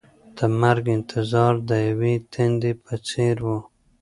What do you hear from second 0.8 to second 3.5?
انتظار د یوې تندې په څېر و.